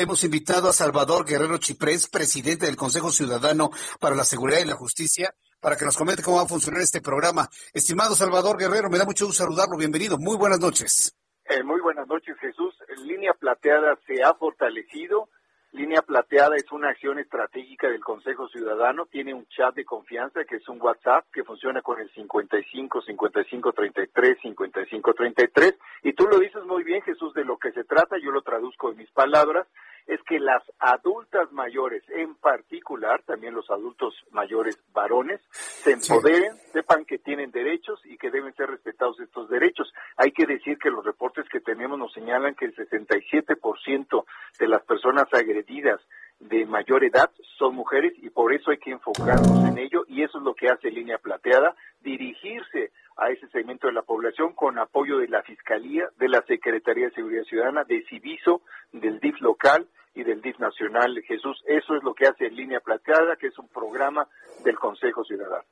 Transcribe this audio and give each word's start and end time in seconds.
Hemos 0.00 0.22
invitado 0.22 0.68
a 0.68 0.72
Salvador 0.72 1.26
Guerrero 1.26 1.58
Chiprés, 1.58 2.08
presidente 2.08 2.66
del 2.66 2.76
Consejo 2.76 3.10
Ciudadano 3.10 3.70
para 3.98 4.14
la 4.14 4.22
Seguridad 4.22 4.60
y 4.60 4.64
la 4.64 4.76
Justicia, 4.76 5.34
para 5.60 5.74
que 5.76 5.84
nos 5.84 5.96
comente 5.96 6.22
cómo 6.22 6.36
va 6.36 6.44
a 6.44 6.46
funcionar 6.46 6.82
este 6.82 7.00
programa. 7.00 7.48
Estimado 7.74 8.14
Salvador 8.14 8.56
Guerrero, 8.56 8.90
me 8.90 8.98
da 8.98 9.04
mucho 9.04 9.26
gusto 9.26 9.42
saludarlo. 9.42 9.76
Bienvenido. 9.76 10.16
Muy 10.16 10.36
buenas 10.36 10.60
noches. 10.60 11.18
Eh, 11.46 11.64
muy 11.64 11.80
buenas 11.80 12.06
noches, 12.06 12.36
Jesús. 12.38 12.76
Línea 13.06 13.34
Plateada 13.34 13.98
se 14.06 14.22
ha 14.22 14.34
fortalecido. 14.34 15.30
Línea 15.72 16.00
Plateada 16.02 16.54
es 16.54 16.70
una 16.70 16.90
acción 16.90 17.18
estratégica 17.18 17.88
del 17.88 18.00
Consejo 18.00 18.48
Ciudadano. 18.48 19.06
Tiene 19.06 19.34
un 19.34 19.46
chat 19.48 19.74
de 19.74 19.84
confianza 19.84 20.44
que 20.44 20.56
es 20.56 20.68
un 20.68 20.80
WhatsApp 20.80 21.26
que 21.32 21.42
funciona 21.42 21.82
con 21.82 22.00
el 22.00 22.08
55 22.14 23.02
55 23.02 23.72
33 23.72 24.38
55 24.42 25.14
33. 25.14 25.74
Y 26.04 26.12
tú 26.12 26.28
lo 26.28 26.38
dices 26.38 26.62
muy 26.64 26.84
bien, 26.84 27.02
Jesús, 27.02 27.34
de 27.34 27.44
lo 27.44 27.58
que 27.58 27.72
se 27.72 27.82
trata. 27.82 28.16
Yo 28.22 28.30
lo 28.30 28.42
traduzco 28.42 28.92
en 28.92 28.98
mis 28.98 29.10
palabras 29.10 29.66
es 30.08 30.22
que 30.22 30.40
las 30.40 30.62
adultas 30.78 31.52
mayores, 31.52 32.02
en 32.08 32.34
particular, 32.36 33.22
también 33.24 33.54
los 33.54 33.70
adultos 33.70 34.14
mayores 34.30 34.78
varones, 34.94 35.40
se 35.50 35.92
empoderen, 35.92 36.56
sepan 36.72 37.04
que 37.04 37.18
tienen 37.18 37.50
derechos 37.50 38.00
y 38.06 38.16
que 38.16 38.30
deben 38.30 38.54
ser 38.54 38.70
respetados 38.70 39.20
estos 39.20 39.50
derechos. 39.50 39.92
Hay 40.16 40.32
que 40.32 40.46
decir 40.46 40.78
que 40.78 40.90
los 40.90 41.04
reportes 41.04 41.46
que 41.50 41.60
tenemos 41.60 41.98
nos 41.98 42.12
señalan 42.14 42.54
que 42.54 42.64
el 42.64 42.74
67% 42.74 44.24
de 44.58 44.68
las 44.68 44.82
personas 44.84 45.26
agredidas 45.30 46.00
de 46.40 46.64
mayor 46.64 47.04
edad 47.04 47.30
son 47.58 47.74
mujeres 47.74 48.14
y 48.16 48.30
por 48.30 48.54
eso 48.54 48.70
hay 48.70 48.78
que 48.78 48.92
enfocarnos 48.92 49.68
en 49.68 49.76
ello 49.76 50.04
y 50.08 50.22
eso 50.22 50.38
es 50.38 50.44
lo 50.44 50.54
que 50.54 50.68
hace 50.68 50.90
Línea 50.90 51.18
Plateada, 51.18 51.74
dirigirse 52.00 52.92
a 53.16 53.30
ese 53.30 53.48
segmento 53.48 53.88
de 53.88 53.92
la 53.92 54.02
población 54.02 54.54
con 54.54 54.78
apoyo 54.78 55.18
de 55.18 55.28
la 55.28 55.42
Fiscalía, 55.42 56.08
de 56.16 56.28
la 56.28 56.40
Secretaría 56.42 57.08
de 57.08 57.14
Seguridad 57.14 57.42
Ciudadana, 57.42 57.84
de 57.84 58.04
Civiso, 58.04 58.62
del 58.92 59.18
DIF 59.18 59.40
local 59.40 59.88
y 60.14 60.24
del 60.24 60.40
DIF 60.40 60.58
nacional. 60.58 61.20
Jesús, 61.26 61.62
eso 61.66 61.96
es 61.96 62.02
lo 62.02 62.14
que 62.14 62.26
hace 62.26 62.50
Línea 62.50 62.80
Plateada, 62.80 63.36
que 63.36 63.48
es 63.48 63.58
un 63.58 63.68
programa 63.68 64.26
del 64.64 64.78
Consejo 64.78 65.24
Ciudadano. 65.24 65.64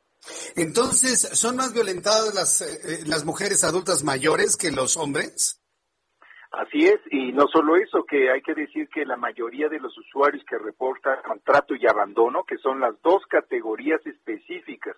Entonces, 0.57 1.21
¿son 1.39 1.57
más 1.57 1.73
violentadas 1.73 2.35
las, 2.35 2.61
eh, 2.63 3.05
las 3.07 3.25
mujeres 3.25 3.65
adultas 3.65 4.03
mayores 4.03 4.57
que 4.57 4.71
los 4.71 4.97
hombres? 4.97 5.63
Así 6.53 6.87
es, 6.87 7.01
y 7.11 7.33
no 7.33 7.47
solo 7.53 7.77
eso, 7.77 8.05
que 8.05 8.31
hay 8.31 8.41
que 8.41 8.55
decir 8.55 8.89
que 8.89 9.05
la 9.05 9.17
mayoría 9.17 9.69
de 9.69 9.79
los 9.79 9.97
usuarios 9.99 10.43
que 10.49 10.57
reportan 10.57 11.19
maltrato 11.29 11.75
y 11.75 11.87
abandono, 11.87 12.45
que 12.45 12.57
son 12.57 12.81
las 12.81 12.95
dos 13.03 13.23
categorías 13.29 14.01
específicas 14.07 14.97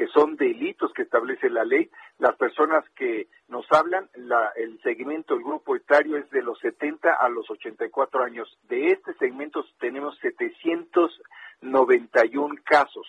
que 0.00 0.06
son 0.06 0.36
delitos 0.36 0.94
que 0.94 1.02
establece 1.02 1.50
la 1.50 1.62
ley. 1.62 1.90
Las 2.18 2.34
personas 2.36 2.82
que 2.96 3.28
nos 3.48 3.70
hablan, 3.70 4.08
la, 4.14 4.50
el 4.56 4.80
segmento, 4.80 5.34
el 5.34 5.42
grupo 5.42 5.76
etario 5.76 6.16
es 6.16 6.30
de 6.30 6.40
los 6.40 6.58
70 6.60 7.12
a 7.12 7.28
los 7.28 7.50
84 7.50 8.24
años. 8.24 8.48
De 8.70 8.92
este 8.92 9.12
segmento 9.18 9.62
tenemos 9.78 10.18
791 10.20 12.54
casos 12.64 13.06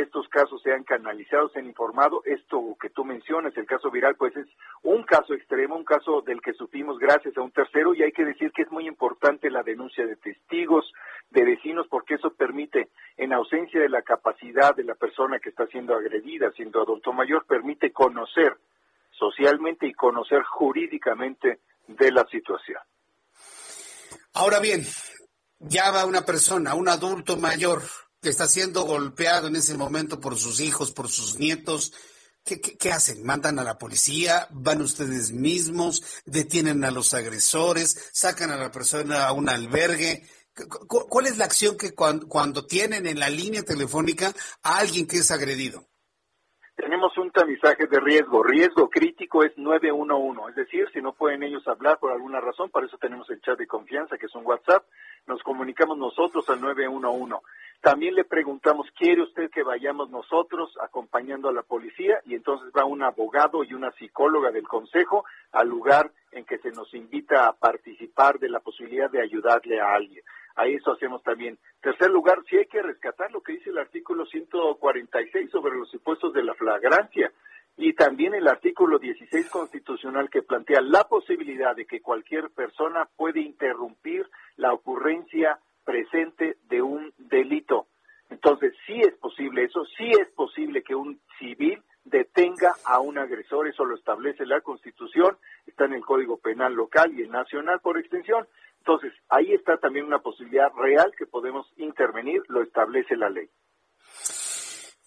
estos 0.00 0.28
casos 0.28 0.62
sean 0.62 0.84
canalizados, 0.84 1.52
sean 1.52 1.66
informado. 1.66 2.22
Esto 2.24 2.76
que 2.80 2.90
tú 2.90 3.04
mencionas, 3.04 3.56
el 3.56 3.66
caso 3.66 3.90
viral, 3.90 4.16
pues 4.16 4.36
es 4.36 4.46
un 4.82 5.02
caso 5.02 5.34
extremo, 5.34 5.76
un 5.76 5.84
caso 5.84 6.22
del 6.22 6.40
que 6.40 6.52
supimos 6.52 6.98
gracias 6.98 7.36
a 7.36 7.42
un 7.42 7.50
tercero 7.50 7.94
y 7.94 8.02
hay 8.02 8.12
que 8.12 8.24
decir 8.24 8.52
que 8.52 8.62
es 8.62 8.70
muy 8.70 8.86
importante 8.86 9.50
la 9.50 9.62
denuncia 9.62 10.06
de 10.06 10.16
testigos, 10.16 10.92
de 11.30 11.44
vecinos, 11.44 11.86
porque 11.88 12.14
eso 12.14 12.30
permite, 12.30 12.88
en 13.16 13.32
ausencia 13.32 13.80
de 13.80 13.88
la 13.88 14.02
capacidad 14.02 14.74
de 14.74 14.84
la 14.84 14.94
persona 14.94 15.38
que 15.38 15.50
está 15.50 15.66
siendo 15.66 15.94
agredida, 15.94 16.50
siendo 16.52 16.80
adulto 16.82 17.12
mayor, 17.12 17.44
permite 17.46 17.92
conocer 17.92 18.56
socialmente 19.10 19.86
y 19.86 19.94
conocer 19.94 20.42
jurídicamente 20.42 21.60
de 21.86 22.12
la 22.12 22.24
situación. 22.30 22.80
Ahora 24.34 24.60
bien, 24.60 24.82
ya 25.58 25.90
va 25.90 26.06
una 26.06 26.24
persona, 26.24 26.74
un 26.74 26.88
adulto 26.88 27.36
mayor, 27.36 27.82
está 28.30 28.46
siendo 28.46 28.82
golpeado 28.82 29.48
en 29.48 29.56
ese 29.56 29.76
momento 29.76 30.20
por 30.20 30.36
sus 30.36 30.60
hijos, 30.60 30.92
por 30.92 31.08
sus 31.08 31.38
nietos, 31.38 31.92
¿qué, 32.44 32.92
hacen? 32.92 33.24
¿Mandan 33.24 33.58
a 33.58 33.64
la 33.64 33.78
policía? 33.78 34.46
¿Van 34.50 34.80
ustedes 34.80 35.32
mismos? 35.32 36.22
¿Detienen 36.24 36.84
a 36.84 36.90
los 36.90 37.14
agresores? 37.14 38.10
¿Sacan 38.12 38.50
a 38.50 38.56
la 38.56 38.70
persona 38.70 39.26
a 39.26 39.32
un 39.32 39.48
albergue? 39.48 40.22
¿Cuál 40.88 41.26
es 41.26 41.38
la 41.38 41.44
acción 41.44 41.76
que 41.76 41.94
cuando, 41.94 42.66
tienen 42.66 43.06
en 43.06 43.20
la 43.20 43.30
línea 43.30 43.62
telefónica 43.62 44.32
a 44.62 44.78
alguien 44.78 45.06
que 45.06 45.18
es 45.18 45.30
agredido? 45.30 45.84
Tenemos 46.76 47.12
un 47.38 47.44
tamizaje 47.44 47.86
de 47.86 48.00
riesgo. 48.00 48.42
Riesgo 48.42 48.90
crítico 48.90 49.44
es 49.44 49.56
911, 49.56 50.50
es 50.50 50.56
decir, 50.56 50.88
si 50.92 51.00
no 51.00 51.12
pueden 51.12 51.44
ellos 51.44 51.66
hablar 51.68 51.98
por 51.98 52.10
alguna 52.10 52.40
razón, 52.40 52.68
para 52.70 52.86
eso 52.86 52.98
tenemos 52.98 53.30
el 53.30 53.40
chat 53.40 53.56
de 53.56 53.66
confianza, 53.66 54.18
que 54.18 54.26
es 54.26 54.34
un 54.34 54.44
WhatsApp, 54.44 54.84
nos 55.26 55.40
comunicamos 55.42 55.96
nosotros 55.96 56.48
al 56.48 56.60
911. 56.60 57.36
También 57.80 58.16
le 58.16 58.24
preguntamos, 58.24 58.88
¿quiere 58.96 59.22
usted 59.22 59.50
que 59.50 59.62
vayamos 59.62 60.10
nosotros 60.10 60.76
acompañando 60.82 61.48
a 61.48 61.52
la 61.52 61.62
policía? 61.62 62.20
Y 62.26 62.34
entonces 62.34 62.72
va 62.76 62.84
un 62.84 63.04
abogado 63.04 63.62
y 63.62 63.72
una 63.72 63.92
psicóloga 63.92 64.50
del 64.50 64.66
consejo 64.66 65.24
al 65.52 65.68
lugar 65.68 66.10
en 66.32 66.44
que 66.44 66.58
se 66.58 66.72
nos 66.72 66.92
invita 66.92 67.46
a 67.46 67.52
participar 67.52 68.40
de 68.40 68.48
la 68.48 68.58
posibilidad 68.58 69.08
de 69.08 69.22
ayudarle 69.22 69.80
a 69.80 69.94
alguien. 69.94 70.24
A 70.58 70.66
eso 70.66 70.90
hacemos 70.90 71.22
también. 71.22 71.56
Tercer 71.80 72.10
lugar, 72.10 72.42
si 72.50 72.56
hay 72.56 72.66
que 72.66 72.82
rescatar 72.82 73.30
lo 73.30 73.42
que 73.42 73.52
dice 73.52 73.70
el 73.70 73.78
artículo 73.78 74.26
146 74.26 75.50
sobre 75.50 75.76
los 75.76 75.94
impuestos 75.94 76.32
de 76.32 76.42
la 76.42 76.52
flagrancia 76.54 77.32
y 77.76 77.92
también 77.92 78.34
el 78.34 78.48
artículo 78.48 78.98
16 78.98 79.48
constitucional 79.50 80.28
que 80.28 80.42
plantea 80.42 80.80
la 80.80 81.04
posibilidad 81.04 81.76
de 81.76 81.86
que 81.86 82.02
cualquier 82.02 82.50
persona 82.50 83.08
puede 83.16 83.40
interrumpir 83.40 84.26
la 84.56 84.72
ocurrencia 84.72 85.60
presente 85.84 86.56
de 86.68 86.82
un 86.82 87.12
delito. 87.18 87.86
Entonces, 88.28 88.74
sí 88.84 89.00
es 89.00 89.14
posible 89.14 89.62
eso, 89.62 89.84
sí 89.96 90.10
es 90.20 90.28
posible 90.30 90.82
que 90.82 90.96
un 90.96 91.20
civil 91.38 91.80
detenga 92.04 92.74
a 92.84 93.00
un 93.00 93.16
agresor, 93.18 93.68
eso 93.68 93.84
lo 93.84 93.94
establece 93.94 94.44
la 94.44 94.60
Constitución, 94.60 95.36
está 95.66 95.84
en 95.84 95.94
el 95.94 96.04
Código 96.04 96.38
Penal 96.38 96.74
local 96.74 97.12
y 97.14 97.22
el 97.22 97.30
nacional 97.30 97.80
por 97.80 97.96
extensión. 97.96 98.46
Entonces, 98.88 99.12
ahí 99.28 99.52
está 99.52 99.76
también 99.76 100.06
una 100.06 100.20
posibilidad 100.20 100.72
real 100.72 101.12
que 101.18 101.26
podemos 101.26 101.66
intervenir, 101.76 102.40
lo 102.48 102.62
establece 102.62 103.16
la 103.16 103.28
ley. 103.28 103.46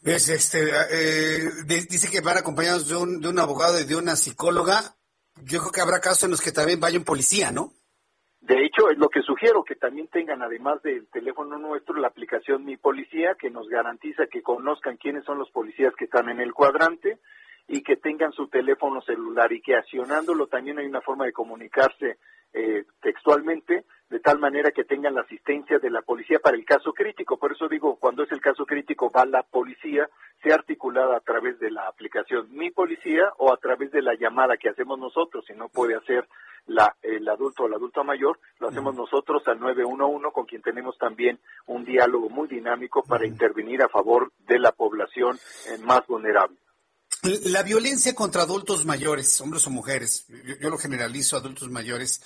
este, 0.03 0.69
eh, 0.91 1.49
dice 1.65 2.11
que 2.11 2.21
van 2.21 2.37
acompañados 2.37 2.87
de 2.87 2.95
un, 2.95 3.19
de 3.19 3.29
un 3.29 3.39
abogado 3.39 3.79
y 3.79 3.85
de 3.85 3.95
una 3.95 4.15
psicóloga. 4.15 4.95
Yo 5.43 5.61
creo 5.61 5.71
que 5.71 5.81
habrá 5.81 5.99
casos 5.99 6.25
en 6.25 6.29
los 6.29 6.41
que 6.41 6.51
también 6.51 6.79
vaya 6.79 6.99
un 6.99 7.05
policía, 7.05 7.51
¿no? 7.51 7.73
De 8.41 8.63
hecho, 8.63 8.91
es 8.91 8.99
lo 8.99 9.09
que 9.09 9.23
sugiero 9.23 9.63
que 9.63 9.75
también 9.75 10.07
tengan, 10.09 10.43
además 10.43 10.79
del 10.83 11.07
teléfono 11.09 11.57
nuestro, 11.57 11.95
la 11.95 12.09
aplicación 12.09 12.63
Mi 12.63 12.77
Policía, 12.77 13.33
que 13.33 13.49
nos 13.49 13.67
garantiza 13.67 14.27
que 14.27 14.43
conozcan 14.43 14.97
quiénes 14.97 15.25
son 15.25 15.39
los 15.39 15.49
policías 15.49 15.95
que 15.97 16.05
están 16.05 16.29
en 16.29 16.39
el 16.39 16.53
cuadrante 16.53 17.17
y 17.67 17.81
que 17.83 17.97
tengan 17.97 18.31
su 18.31 18.47
teléfono 18.47 19.01
celular 19.01 19.51
y 19.51 19.61
que 19.61 19.75
accionándolo 19.75 20.47
también 20.47 20.79
hay 20.79 20.85
una 20.85 21.01
forma 21.01 21.25
de 21.25 21.33
comunicarse 21.33 22.17
eh, 22.53 22.83
textualmente, 23.01 23.85
de 24.09 24.19
tal 24.19 24.39
manera 24.39 24.71
que 24.71 24.83
tengan 24.83 25.15
la 25.15 25.21
asistencia 25.21 25.79
de 25.79 25.89
la 25.89 26.01
policía 26.01 26.39
para 26.39 26.57
el 26.57 26.65
caso 26.65 26.91
crítico. 26.91 27.37
Por 27.37 27.53
eso 27.53 27.69
digo, 27.69 27.95
cuando 27.95 28.23
es 28.23 28.31
el 28.33 28.41
caso 28.41 28.65
crítico, 28.65 29.09
va 29.09 29.25
la 29.25 29.43
policía, 29.43 30.09
sea 30.43 30.55
articulada 30.55 31.15
a 31.15 31.21
través 31.21 31.59
de 31.59 31.71
la 31.71 31.87
aplicación 31.87 32.47
Mi 32.51 32.69
Policía 32.71 33.31
o 33.37 33.53
a 33.53 33.57
través 33.57 33.91
de 33.91 34.01
la 34.01 34.15
llamada 34.15 34.57
que 34.57 34.67
hacemos 34.67 34.99
nosotros, 34.99 35.45
si 35.47 35.53
no 35.53 35.69
puede 35.69 35.95
hacer 35.95 36.27
la, 36.67 36.93
el 37.01 37.27
adulto 37.29 37.63
o 37.63 37.67
el 37.67 37.73
adulto 37.73 38.03
mayor, 38.03 38.37
lo 38.59 38.67
hacemos 38.67 38.95
nosotros 38.95 39.47
al 39.47 39.59
911, 39.59 40.33
con 40.33 40.45
quien 40.45 40.61
tenemos 40.61 40.97
también 40.97 41.39
un 41.67 41.85
diálogo 41.85 42.29
muy 42.29 42.49
dinámico 42.49 43.03
para 43.03 43.25
intervenir 43.25 43.81
a 43.81 43.87
favor 43.87 44.31
de 44.45 44.59
la 44.59 44.73
población 44.73 45.37
eh, 45.69 45.77
más 45.85 46.05
vulnerable. 46.05 46.57
La 47.23 47.61
violencia 47.61 48.15
contra 48.15 48.41
adultos 48.41 48.83
mayores, 48.83 49.39
hombres 49.41 49.67
o 49.67 49.69
mujeres, 49.69 50.25
yo, 50.59 50.69
lo 50.71 50.77
generalizo, 50.79 51.37
adultos 51.37 51.69
mayores, 51.69 52.19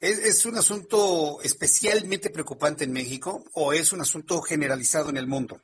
¿es, 0.00 0.46
un 0.46 0.56
asunto 0.56 1.38
especialmente 1.42 2.30
preocupante 2.30 2.84
en 2.84 2.92
México 2.92 3.42
o 3.54 3.72
es 3.72 3.92
un 3.92 4.02
asunto 4.02 4.40
generalizado 4.42 5.10
en 5.10 5.16
el 5.16 5.26
mundo? 5.26 5.60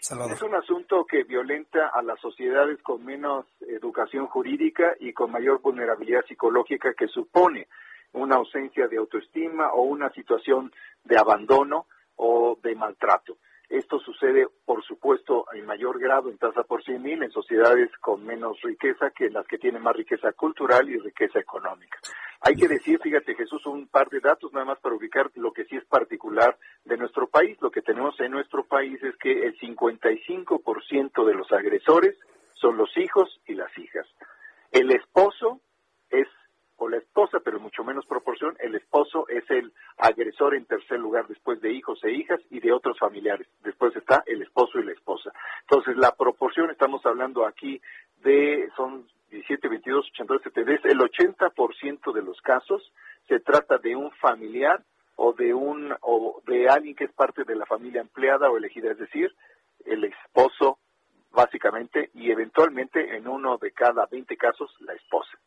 Salvador. 0.00 0.34
Es 0.34 0.42
un 0.42 0.54
asunto 0.54 1.04
que 1.06 1.24
violenta 1.24 1.88
a 1.92 2.00
las 2.02 2.20
sociedades 2.20 2.80
con 2.84 3.04
menos 3.04 3.46
educación 3.62 4.28
jurídica 4.28 4.94
y 5.00 5.12
con 5.12 5.32
mayor 5.32 5.60
vulnerabilidad 5.60 6.24
psicológica 6.28 6.94
que 6.94 7.08
supone 7.08 7.66
una 8.12 8.36
ausencia 8.36 8.86
de 8.86 8.96
autoestima 8.96 9.72
o 9.72 9.82
una 9.82 10.12
situación 10.12 10.72
de 11.02 11.18
abandono 11.18 11.86
o 12.14 12.56
de 12.62 12.76
maltrato. 12.76 13.38
Esto 13.68 14.00
sucede, 14.00 14.46
por 14.64 14.82
supuesto, 14.82 15.44
en 15.52 15.66
mayor 15.66 15.98
grado 16.00 16.30
en 16.30 16.38
tasa 16.38 16.62
por 16.62 16.82
100.000 16.82 17.24
en 17.24 17.30
sociedades 17.30 17.90
con 18.00 18.24
menos 18.24 18.60
riqueza 18.62 19.10
que 19.10 19.28
las 19.28 19.46
que 19.46 19.58
tienen 19.58 19.82
más 19.82 19.94
riqueza 19.94 20.32
cultural 20.32 20.88
y 20.88 20.98
riqueza 20.98 21.38
económica. 21.38 21.98
Hay 22.40 22.54
que 22.54 22.68
decir, 22.68 22.98
fíjate 23.02 23.34
Jesús, 23.34 23.66
un 23.66 23.86
par 23.88 24.08
de 24.08 24.20
datos 24.20 24.52
nada 24.52 24.64
más 24.64 24.78
para 24.78 24.94
ubicar 24.94 25.30
lo 25.34 25.52
que 25.52 25.64
sí 25.66 25.76
es 25.76 25.84
particular 25.84 26.56
de 26.84 26.96
nuestro 26.96 27.26
país. 27.26 27.58
Lo 27.60 27.70
que 27.70 27.82
tenemos 27.82 28.18
en 28.20 28.30
nuestro 28.30 28.64
país 28.64 29.02
es 29.02 29.16
que 29.16 29.46
el 29.46 29.58
55% 29.58 31.26
de 31.26 31.34
los 31.34 31.52
agresores 31.52 32.16
son 32.54 32.76
los 32.78 32.96
hijos 32.96 33.40
y 33.46 33.54
las 33.54 33.76
hijas. 33.76 34.06
El 34.72 34.90
esposo 34.92 35.60
es 35.60 35.67
o 36.78 36.88
la 36.88 36.98
esposa, 36.98 37.38
pero 37.44 37.60
mucho 37.60 37.84
menos 37.84 38.06
proporción, 38.06 38.56
el 38.60 38.74
esposo 38.74 39.28
es 39.28 39.48
el 39.50 39.72
agresor 39.98 40.54
en 40.54 40.64
tercer 40.64 40.98
lugar 40.98 41.26
después 41.26 41.60
de 41.60 41.72
hijos 41.72 42.02
e 42.04 42.12
hijas 42.12 42.40
y 42.50 42.60
de 42.60 42.72
otros 42.72 42.98
familiares. 42.98 43.48
Después 43.62 43.94
está 43.96 44.22
el 44.26 44.42
esposo 44.42 44.78
y 44.78 44.84
la 44.84 44.92
esposa. 44.92 45.30
Entonces, 45.62 45.96
la 45.96 46.12
proporción, 46.12 46.70
estamos 46.70 47.04
hablando 47.04 47.46
aquí 47.46 47.80
de, 48.22 48.70
son 48.76 49.06
17, 49.30 49.68
22, 49.68 50.06
82, 50.12 50.42
70, 50.42 50.88
el 50.88 50.98
80% 50.98 52.12
de 52.12 52.22
los 52.22 52.40
casos 52.40 52.92
se 53.26 53.40
trata 53.40 53.78
de 53.78 53.94
un 53.94 54.10
familiar 54.12 54.82
o 55.16 55.32
de 55.32 55.52
un 55.52 55.92
o 56.00 56.40
de 56.46 56.68
alguien 56.68 56.94
que 56.94 57.04
es 57.04 57.12
parte 57.12 57.44
de 57.44 57.56
la 57.56 57.66
familia 57.66 58.00
empleada 58.00 58.48
o 58.50 58.56
elegida, 58.56 58.92
es 58.92 58.98
decir, 58.98 59.34
el 59.84 60.04
esposo 60.04 60.78
básicamente 61.32 62.10
y 62.14 62.30
eventualmente 62.30 63.16
en 63.16 63.28
uno 63.28 63.58
de 63.58 63.72
cada 63.72 64.06
20 64.06 64.36
casos 64.36 64.74
la 64.80 64.94
esposa. 64.94 65.38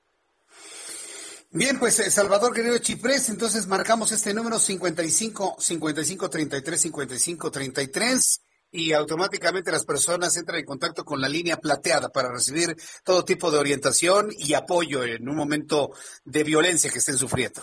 Bien, 1.54 1.78
pues 1.78 2.00
eh, 2.00 2.10
Salvador 2.10 2.56
Guerrero 2.56 2.78
Chiprés, 2.78 3.28
entonces 3.28 3.68
marcamos 3.68 4.14
este 4.14 4.34
número 4.34 4.58
55 4.58 5.58
55 5.60 6.30
33 6.30 6.80
55 6.82 7.52
33 7.52 8.42
y 8.72 8.94
automáticamente 8.94 9.70
las 9.70 9.84
personas 9.84 10.38
entran 10.38 10.60
en 10.60 10.66
contacto 10.66 11.04
con 11.04 11.20
la 11.20 11.28
línea 11.28 11.58
plateada 11.58 12.08
para 12.08 12.32
recibir 12.32 12.78
todo 13.04 13.26
tipo 13.26 13.52
de 13.52 13.58
orientación 13.58 14.30
y 14.32 14.54
apoyo 14.54 15.04
en 15.04 15.28
un 15.28 15.36
momento 15.36 15.92
de 16.24 16.46
violencia 16.46 16.90
que 16.90 17.00
estén 17.00 17.18
sufriendo. 17.18 17.62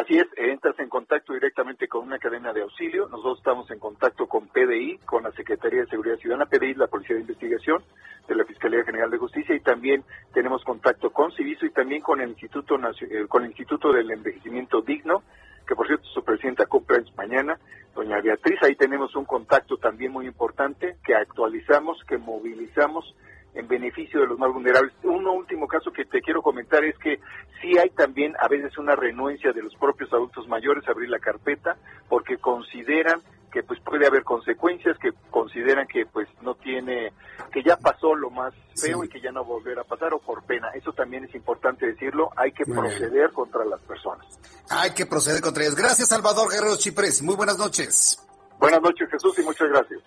Así 0.00 0.16
es, 0.16 0.26
entras 0.38 0.78
en 0.78 0.88
contacto 0.88 1.34
directamente 1.34 1.86
con 1.86 2.06
una 2.06 2.18
cadena 2.18 2.54
de 2.54 2.62
auxilio. 2.62 3.06
Nosotros 3.08 3.36
estamos 3.36 3.70
en 3.70 3.78
contacto 3.78 4.26
con 4.26 4.48
PDI, 4.48 4.96
con 5.04 5.24
la 5.24 5.30
Secretaría 5.32 5.82
de 5.82 5.88
Seguridad 5.88 6.16
Ciudadana, 6.16 6.46
PDI, 6.46 6.72
la 6.72 6.86
Policía 6.86 7.16
de 7.16 7.20
Investigación 7.20 7.82
de 8.26 8.34
la 8.34 8.46
Fiscalía 8.46 8.82
General 8.82 9.10
de 9.10 9.18
Justicia, 9.18 9.54
y 9.54 9.60
también 9.60 10.02
tenemos 10.32 10.64
contacto 10.64 11.10
con 11.10 11.32
Civiso 11.32 11.66
y 11.66 11.70
también 11.70 12.00
con 12.00 12.18
el 12.22 12.30
Instituto, 12.30 12.76
eh, 12.76 13.26
con 13.28 13.42
el 13.42 13.50
Instituto 13.50 13.92
del 13.92 14.10
Envejecimiento 14.10 14.80
Digno, 14.80 15.22
que 15.68 15.74
por 15.74 15.86
cierto 15.86 16.06
su 16.14 16.24
presidenta 16.24 16.64
cumple 16.64 17.04
mañana, 17.14 17.58
doña 17.94 18.22
Beatriz. 18.22 18.58
Ahí 18.62 18.76
tenemos 18.76 19.14
un 19.16 19.26
contacto 19.26 19.76
también 19.76 20.12
muy 20.12 20.26
importante 20.26 20.96
que 21.04 21.14
actualizamos, 21.14 22.02
que 22.08 22.16
movilizamos 22.16 23.14
en 23.54 23.68
beneficio 23.68 24.20
de 24.20 24.26
los 24.26 24.38
más 24.38 24.52
vulnerables. 24.52 24.92
Un 25.02 25.26
último 25.26 25.66
caso 25.66 25.92
que 25.92 26.04
te 26.04 26.20
quiero 26.20 26.42
comentar 26.42 26.84
es 26.84 26.96
que 26.98 27.20
sí 27.60 27.78
hay 27.78 27.90
también 27.90 28.34
a 28.40 28.48
veces 28.48 28.76
una 28.78 28.96
renuencia 28.96 29.52
de 29.52 29.62
los 29.62 29.74
propios 29.76 30.12
adultos 30.12 30.48
mayores 30.48 30.86
a 30.86 30.92
abrir 30.92 31.10
la 31.10 31.18
carpeta 31.18 31.76
porque 32.08 32.38
consideran 32.38 33.20
que 33.50 33.62
pues 33.62 33.80
puede 33.80 34.06
haber 34.06 34.22
consecuencias, 34.22 34.96
que 34.98 35.10
consideran 35.30 35.86
que 35.86 36.06
pues 36.06 36.28
no 36.40 36.54
tiene, 36.54 37.12
que 37.52 37.62
ya 37.62 37.76
pasó 37.76 38.14
lo 38.14 38.30
más 38.30 38.54
feo 38.76 39.04
y 39.04 39.08
que 39.08 39.20
ya 39.20 39.32
no 39.32 39.44
volverá 39.44 39.82
a 39.82 39.84
pasar 39.84 40.14
o 40.14 40.20
por 40.20 40.44
pena. 40.44 40.70
Eso 40.74 40.92
también 40.92 41.24
es 41.24 41.34
importante 41.34 41.86
decirlo, 41.86 42.30
hay 42.36 42.52
que 42.52 42.64
proceder 42.64 43.32
contra 43.32 43.64
las 43.64 43.80
personas. 43.82 44.26
Hay 44.70 44.92
que 44.92 45.06
proceder 45.06 45.40
contra 45.40 45.64
ellas. 45.64 45.74
Gracias 45.74 46.08
Salvador 46.08 46.50
Guerrero 46.50 46.76
Chiprés, 46.76 47.22
muy 47.22 47.34
buenas 47.34 47.58
noches. 47.58 48.24
Buenas 48.58 48.80
noches 48.80 49.08
Jesús 49.10 49.38
y 49.38 49.42
muchas 49.42 49.68
gracias. 49.68 50.00